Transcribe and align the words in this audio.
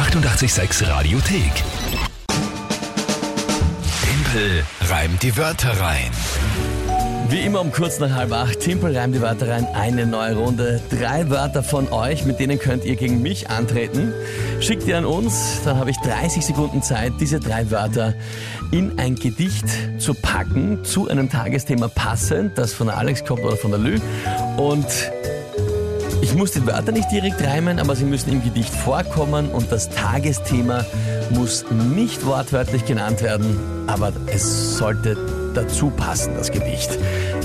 886 0.00 0.88
Radiothek. 0.88 1.52
Tempel 4.02 4.64
reimt 4.88 5.22
die 5.22 5.36
Wörter 5.36 5.78
rein. 5.78 6.10
Wie 7.28 7.40
immer 7.40 7.60
um 7.60 7.70
kurz 7.70 8.00
nach 8.00 8.10
halb 8.10 8.32
acht, 8.32 8.60
Timpel 8.60 8.96
reimt 8.96 9.14
die 9.14 9.20
Wörter 9.20 9.50
rein, 9.50 9.66
eine 9.74 10.06
neue 10.06 10.36
Runde. 10.36 10.80
Drei 10.88 11.28
Wörter 11.28 11.62
von 11.62 11.92
euch, 11.92 12.24
mit 12.24 12.40
denen 12.40 12.58
könnt 12.58 12.86
ihr 12.86 12.96
gegen 12.96 13.20
mich 13.20 13.50
antreten. 13.50 14.14
Schickt 14.60 14.86
ihr 14.86 14.96
an 14.96 15.04
uns, 15.04 15.60
dann 15.66 15.76
habe 15.76 15.90
ich 15.90 15.98
30 15.98 16.46
Sekunden 16.46 16.82
Zeit, 16.82 17.12
diese 17.20 17.38
drei 17.38 17.70
Wörter 17.70 18.14
in 18.72 18.98
ein 18.98 19.16
Gedicht 19.16 19.66
zu 19.98 20.14
packen, 20.14 20.82
zu 20.82 21.08
einem 21.08 21.28
Tagesthema 21.28 21.88
passend, 21.88 22.56
das 22.56 22.72
von 22.72 22.86
der 22.86 22.96
Alex 22.96 23.22
kommt 23.22 23.44
oder 23.44 23.58
von 23.58 23.70
der 23.70 23.80
Lü. 23.80 23.98
Und 24.56 24.86
ich 26.22 26.34
muss 26.34 26.52
die 26.52 26.66
Wörter 26.66 26.92
nicht 26.92 27.10
direkt 27.10 27.42
reimen, 27.42 27.78
aber 27.78 27.96
sie 27.96 28.04
müssen 28.04 28.30
im 28.30 28.42
Gedicht 28.42 28.74
vorkommen 28.74 29.50
und 29.50 29.70
das 29.72 29.88
Tagesthema 29.88 30.84
muss 31.30 31.64
nicht 31.70 32.26
wortwörtlich 32.26 32.84
genannt 32.84 33.22
werden, 33.22 33.58
aber 33.86 34.12
es 34.26 34.76
sollte 34.76 35.16
dazu 35.54 35.90
passen, 35.90 36.34
das 36.34 36.50
Gedicht. 36.50 36.98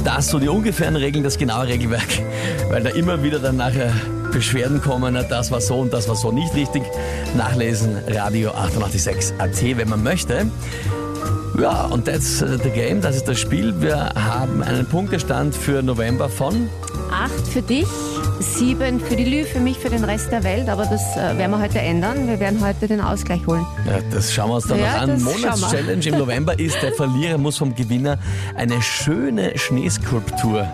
Das 0.03 0.27
so 0.27 0.39
die 0.39 0.49
ungefähren 0.49 0.95
Regeln, 0.95 1.23
das 1.23 1.37
genaue 1.37 1.67
Regelwerk, 1.67 2.21
weil 2.69 2.83
da 2.83 2.89
immer 2.89 3.23
wieder 3.23 3.39
dann 3.39 3.57
nachher 3.57 3.91
Beschwerden 4.31 4.81
kommen, 4.81 5.17
das 5.29 5.51
war 5.51 5.61
so 5.61 5.79
und 5.79 5.93
das 5.93 6.07
war 6.09 6.15
so 6.15 6.31
nicht 6.31 6.53
richtig. 6.55 6.83
Nachlesen, 7.37 7.97
Radio 8.07 8.51
886 8.51 9.39
AT, 9.39 9.77
wenn 9.77 9.89
man 9.89 10.03
möchte. 10.03 10.47
Ja, 11.59 11.85
und 11.85 12.05
that's 12.05 12.41
uh, 12.41 12.57
the 12.61 12.69
game, 12.69 13.01
das 13.01 13.15
ist 13.15 13.27
das 13.27 13.39
Spiel. 13.39 13.73
Wir 13.79 14.09
haben 14.15 14.61
einen 14.61 14.85
Punktestand 14.85 15.55
für 15.55 15.81
November 15.81 16.27
von 16.27 16.69
Acht 17.11 17.47
für 17.47 17.61
dich, 17.61 17.87
sieben 18.39 18.99
für 18.99 19.15
die 19.15 19.23
Lü, 19.23 19.43
für 19.45 19.59
mich, 19.59 19.77
für 19.77 19.89
den 19.89 20.03
Rest 20.03 20.31
der 20.31 20.43
Welt. 20.43 20.67
Aber 20.67 20.85
das 20.85 21.01
äh, 21.15 21.37
werden 21.37 21.51
wir 21.51 21.61
heute 21.61 21.79
ändern. 21.79 22.27
Wir 22.27 22.39
werden 22.39 22.59
heute 22.65 22.87
den 22.87 22.99
Ausgleich 22.99 23.45
holen. 23.47 23.65
Ja, 23.85 23.99
das 24.11 24.33
schauen 24.33 24.49
wir 24.49 24.55
uns 24.55 24.67
dann 24.67 24.79
Ja, 24.79 25.05
noch 25.05 25.13
an. 25.13 25.23
Monatschallenge 25.23 26.05
im 26.07 26.17
November 26.17 26.59
ist, 26.59 26.81
der 26.81 26.91
Verlierer 26.93 27.37
muss 27.37 27.57
vom 27.57 27.73
Gewinner 27.73 28.17
eine 28.57 28.81
schöne 28.81 29.57
Schneeskulptur 29.57 30.67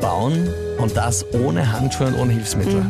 bauen 0.00 0.48
und 0.78 0.94
das 0.96 1.24
ohne 1.32 1.72
Handschuhe 1.72 2.08
und 2.08 2.14
ohne 2.18 2.32
Hilfsmittel. 2.34 2.82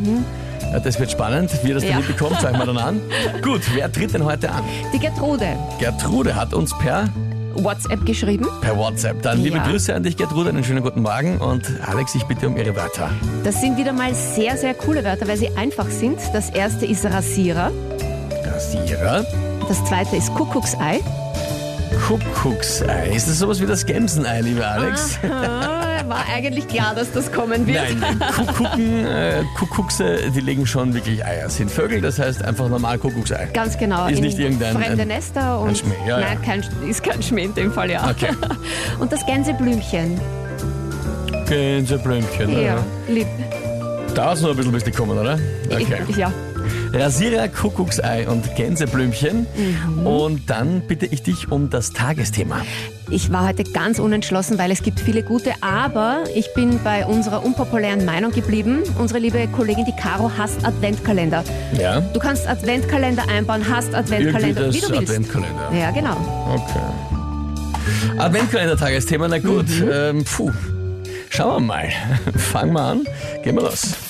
Ja, 0.73 0.79
das 0.79 0.99
wird 0.99 1.11
spannend. 1.11 1.51
Wie 1.63 1.69
ihr 1.69 1.75
das 1.75 1.83
Mhm. 1.83 1.89
Ja. 1.89 1.95
dann 1.99 2.07
bekommt, 2.07 2.37
schauen 2.41 2.53
wir 2.57 2.65
dann 2.65 2.77
an. 2.77 3.01
Gut, 3.43 3.61
wer 3.73 3.91
tritt 3.91 4.13
denn 4.13 4.25
heute 4.25 4.51
an? 4.51 4.63
Die 4.93 4.99
Gertrude, 4.99 5.55
Gertrude 5.79 6.35
hat 6.35 6.53
uns 6.53 6.77
per, 6.79 7.05
WhatsApp 7.55 8.05
geschrieben. 8.05 8.47
per 8.61 8.77
WhatsApp. 8.77 9.21
Dann 9.21 9.41
liebe 9.41 9.57
Ja. 9.57 9.63
Grüße 9.67 9.93
an 9.93 10.03
dich, 10.03 10.15
Gertrude, 10.17 10.49
einen 10.49 10.63
schönen 10.63 10.81
guten 10.83 11.01
Morgen 11.01 11.37
und 11.39 11.63
Alex, 11.85 12.15
ich 12.15 12.23
bitte 12.23 12.47
um 12.47 12.55
ihre 12.57 12.75
Wörter. 12.75 13.09
Das 13.43 13.59
sind 13.61 13.77
wieder 13.77 13.91
mal 13.93 14.13
sehr, 14.13 14.57
sehr 14.57 14.73
coole 14.73 15.03
Wörter, 15.03 15.27
weil 15.27 15.37
sie 15.37 15.49
einfach 15.57 15.87
sind. 15.89 16.19
Das 16.33 16.49
erste 16.49 16.85
ist 16.85 17.05
Rasierer. 17.05 17.71
Rasierer, 18.45 19.25
Das 19.67 19.83
zweite 19.85 20.15
ist 20.15 20.33
Kuckucksei. 20.35 20.99
Kuckucksei. 22.07 23.11
Ist 23.15 23.27
das 23.27 23.39
sowas 23.39 23.61
wie 23.61 23.65
das 23.65 23.85
Gemsenei, 23.85 24.41
lieber 24.41 24.67
Alex? 24.67 25.19
War 26.09 26.25
eigentlich 26.27 26.67
klar, 26.67 26.95
dass 26.95 27.11
das 27.11 27.31
kommen 27.31 27.67
wird. 27.67 27.99
Nein, 27.99 28.19
Kuckucken, 28.35 29.05
äh, 29.05 29.43
Kuckuckse, 29.57 30.31
die 30.33 30.39
legen 30.39 30.65
schon 30.65 30.93
wirklich 30.95 31.23
Eier. 31.23 31.47
Sind 31.49 31.69
Vögel, 31.69 32.01
das 32.01 32.17
heißt 32.17 32.43
einfach 32.43 32.67
normal 32.67 32.97
Kuckucksei. 32.97 33.47
Ganz 33.53 33.77
genau. 33.77 34.07
Ist 34.07 34.17
in 34.17 34.23
nicht 34.23 34.39
irgendein- 34.39 34.75
Fremde 34.75 35.05
Nester 35.05 35.59
und. 35.59 35.77
Schmäh, 35.77 35.93
ja, 36.07 36.19
nein, 36.19 36.41
Kein, 36.41 36.63
ist 36.89 37.03
kein 37.03 37.21
Schmäh 37.21 37.43
in 37.45 37.53
dem 37.53 37.71
Fall, 37.71 37.91
ja. 37.91 38.09
Okay. 38.09 38.29
Und 38.99 39.11
das 39.11 39.23
Gänseblümchen. 39.25 40.19
Gänseblümchen. 41.47 42.59
Ja, 42.61 42.77
lieb. 43.07 43.27
Dauert 44.15 44.41
noch 44.41 44.49
ein 44.49 44.55
bisschen, 44.55 44.71
bis 44.71 44.83
die 44.83 44.91
kommen, 44.91 45.17
oder? 45.17 45.37
Okay. 45.69 46.01
Ich, 46.07 46.17
ja. 46.17 46.31
Rasierer, 46.93 47.47
Kuckucksei 47.47 48.27
und 48.27 48.55
Gänseblümchen. 48.55 49.47
Mhm. 49.55 50.07
Und 50.07 50.49
dann 50.49 50.81
bitte 50.81 51.05
ich 51.05 51.23
dich 51.23 51.51
um 51.51 51.69
das 51.69 51.91
Tagesthema. 51.91 52.61
Ich 53.11 53.31
war 53.31 53.47
heute 53.47 53.63
ganz 53.63 53.97
unentschlossen, 53.97 54.57
weil 54.59 54.71
es 54.71 54.83
gibt 54.83 54.99
viele 54.99 55.23
gute, 55.23 55.51
aber 55.61 56.23
ich 56.35 56.53
bin 56.53 56.79
bei 56.83 57.05
unserer 57.05 57.43
unpopulären 57.43 58.05
Meinung 58.05 58.31
geblieben. 58.31 58.83
Unsere 58.99 59.19
liebe 59.19 59.47
Kollegin, 59.47 59.85
die 59.85 59.95
Caro, 59.95 60.31
hasst 60.37 60.63
Adventkalender. 60.63 61.43
Ja? 61.79 62.01
Du 62.01 62.19
kannst 62.19 62.47
Adventkalender 62.47 63.27
einbauen, 63.27 63.67
hast 63.67 63.93
Irgendwie 63.93 64.15
Adventkalender, 64.15 64.61
das 64.67 64.75
wie 64.75 64.81
du 64.81 64.89
willst. 64.89 65.09
Adventkalender. 65.09 65.71
Ja, 65.73 65.91
genau. 65.91 66.17
Okay. 66.53 67.09
Adventkalender-Tagesthema, 68.17 69.27
na 69.27 69.39
gut. 69.39 69.67
Mhm. 69.69 69.89
Ähm, 69.91 70.23
puh. 70.25 70.51
Schauen 71.29 71.63
wir 71.63 71.67
mal. 71.67 71.89
Fangen 72.35 72.73
wir 72.73 72.81
an. 72.81 73.07
Gehen 73.43 73.55
wir 73.55 73.63
los. 73.63 74.08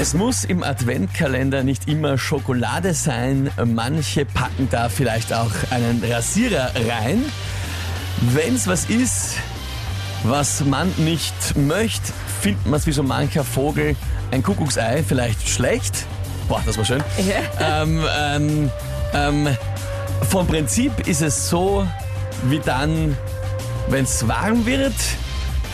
Es 0.00 0.14
muss 0.14 0.44
im 0.44 0.62
Adventkalender 0.62 1.64
nicht 1.64 1.88
immer 1.88 2.18
Schokolade 2.18 2.94
sein. 2.94 3.50
Manche 3.64 4.24
packen 4.24 4.68
da 4.70 4.88
vielleicht 4.88 5.32
auch 5.32 5.50
einen 5.70 6.00
Rasierer 6.04 6.70
rein. 6.88 7.24
Wenn's 8.32 8.68
was 8.68 8.84
ist, 8.84 9.34
was 10.22 10.64
man 10.64 10.92
nicht 10.98 11.56
möchte, 11.56 12.12
findet 12.40 12.64
man 12.66 12.78
es 12.78 12.86
wie 12.86 12.92
so 12.92 13.02
mancher 13.02 13.42
Vogel 13.42 13.96
ein 14.30 14.44
Kuckucksei 14.44 15.02
vielleicht 15.02 15.48
schlecht. 15.48 16.06
Boah, 16.48 16.62
das 16.64 16.78
war 16.78 16.84
schön. 16.84 17.02
Ähm, 17.58 18.04
ähm, 18.16 18.70
ähm, 19.12 19.48
vom 20.30 20.46
Prinzip 20.46 21.08
ist 21.08 21.22
es 21.22 21.48
so, 21.48 21.84
wie 22.44 22.60
dann, 22.60 23.18
wenn 23.88 24.04
es 24.04 24.28
warm 24.28 24.64
wird, 24.64 24.94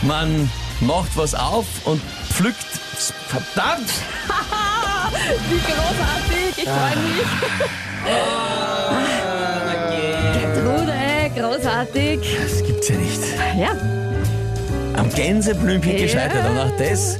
man 0.01 0.49
macht 0.81 1.15
was 1.15 1.35
auf 1.35 1.67
und 1.85 2.01
pflückt. 2.35 2.65
Verdammt! 3.27 3.89
Wie 5.49 5.59
großartig, 5.59 6.57
ich 6.57 6.63
freue 6.69 6.97
mich. 7.03 7.25
Gertrude, 10.33 10.93
großartig. 11.39 12.19
Das 12.41 12.63
gibt's 12.65 12.89
ja 12.89 12.95
nicht. 12.97 13.21
Ja, 13.57 13.71
Am 14.99 15.09
Gänseblümchen 15.13 15.97
gescheitert 15.97 16.49
und 16.49 16.57
auch 16.59 16.71
das. 16.77 17.17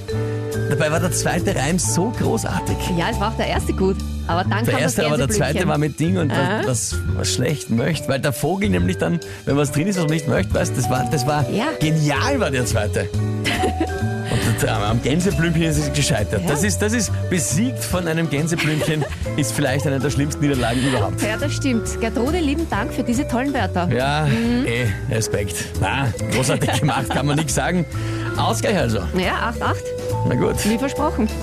Dabei 0.70 0.92
war 0.92 1.00
der 1.00 1.12
zweite 1.12 1.56
Reim 1.56 1.78
so 1.80 2.10
großartig. 2.20 2.76
ja, 2.98 3.10
es 3.12 3.20
war 3.20 3.32
auch 3.32 3.38
der 3.38 3.48
erste 3.48 3.72
gut. 3.74 3.98
Aber 4.28 4.44
dann 4.44 4.66
Der 4.66 4.74
kam 4.74 4.82
erste, 4.82 5.02
das 5.04 5.08
aber 5.12 5.18
der 5.18 5.30
zweite 5.30 5.68
war 5.68 5.78
mit 5.78 6.00
Ding 6.00 6.18
und 6.18 6.32
was, 6.32 6.66
was, 6.68 6.96
was 7.16 7.32
schlecht 7.34 7.70
möchte. 7.70 8.08
Weil 8.08 8.20
der 8.20 8.34
Vogel 8.34 8.70
nämlich 8.70 8.98
dann, 8.98 9.20
wenn 9.46 9.56
was 9.56 9.72
drin 9.72 9.88
ist, 9.88 9.98
was 9.98 10.06
man 10.06 10.14
nicht 10.14 10.28
möchte, 10.28 10.54
weißt 10.54 10.76
das 10.76 10.90
war, 10.90 11.08
das 11.12 11.28
war 11.28 11.48
Ja. 11.52 11.66
genial, 11.80 12.40
war 12.40 12.50
der 12.52 12.66
zweite. 12.66 13.08
Am 14.68 15.02
Gänseblümchen 15.02 15.64
ist 15.64 15.78
es 15.78 15.94
gescheitert. 15.94 16.42
Ja. 16.44 16.50
Das, 16.50 16.64
ist, 16.64 16.82
das 16.82 16.94
ist 16.94 17.12
besiegt 17.30 17.84
von 17.84 18.08
einem 18.08 18.30
Gänseblümchen, 18.30 19.06
ist 19.38 19.52
vielleicht 19.54 19.86
eine 19.88 20.00
der 20.00 20.10
schlimmsten 20.10 20.42
Niederlagen 20.42 20.82
überhaupt. 20.82 21.22
Ja, 21.22 21.38
das 21.38 21.54
stimmt. 21.54 22.00
Gertrude, 22.00 22.40
lieben 22.40 22.68
Dank 22.70 22.94
für 22.94 23.04
diese 23.04 23.28
tollen 23.28 23.54
Wörter. 23.54 23.88
Ja, 23.92 24.28
eh, 24.28 24.88
Respekt. 25.10 25.56
Na, 25.80 26.08
großartig 26.34 26.80
gemacht, 26.80 27.10
kann 27.10 27.26
man 27.26 27.38
nichts 27.38 27.56
sagen. 27.56 27.86
Ausgleich 28.38 28.78
also. 28.78 29.00
Ja, 29.18 29.54
8-8, 29.60 29.76
Na 30.28 30.36
gut. 30.36 30.56
wie 30.66 30.78
versprochen. 30.78 31.30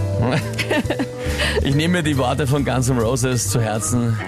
Ich 1.62 1.74
nehme 1.74 1.98
mir 1.98 2.02
die 2.02 2.18
Worte 2.18 2.46
von 2.46 2.64
Guns 2.64 2.88
N' 2.88 2.98
Roses 2.98 3.48
zu 3.48 3.60
Herzen. 3.60 4.18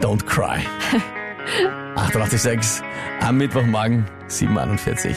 Don't 0.00 0.24
cry. 0.24 0.60
886 1.96 2.82
am 3.20 3.38
Mittwochmorgen 3.38 4.06
741. 4.28 5.16